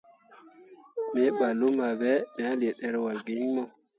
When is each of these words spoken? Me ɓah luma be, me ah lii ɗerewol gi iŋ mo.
Me 1.13 1.21
ɓah 1.37 1.53
luma 1.59 1.87
be, 1.99 2.11
me 2.35 2.41
ah 2.49 2.55
lii 2.61 2.75
ɗerewol 2.79 3.17
gi 3.25 3.33
iŋ 3.43 3.49
mo. 3.55 3.63